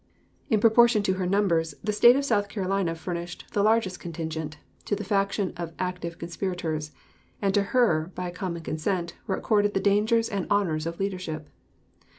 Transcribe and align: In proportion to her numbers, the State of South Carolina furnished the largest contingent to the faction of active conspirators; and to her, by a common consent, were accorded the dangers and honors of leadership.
In 0.49 0.59
proportion 0.59 1.03
to 1.03 1.13
her 1.21 1.27
numbers, 1.27 1.75
the 1.83 1.93
State 1.93 2.15
of 2.15 2.25
South 2.25 2.49
Carolina 2.49 2.95
furnished 2.95 3.45
the 3.51 3.61
largest 3.61 3.99
contingent 3.99 4.57
to 4.85 4.95
the 4.95 5.03
faction 5.03 5.53
of 5.55 5.73
active 5.77 6.17
conspirators; 6.17 6.91
and 7.39 7.53
to 7.53 7.61
her, 7.69 8.11
by 8.15 8.29
a 8.29 8.33
common 8.33 8.63
consent, 8.63 9.13
were 9.27 9.35
accorded 9.37 9.75
the 9.75 9.79
dangers 9.79 10.27
and 10.27 10.47
honors 10.49 10.87
of 10.87 10.99
leadership. 10.99 11.49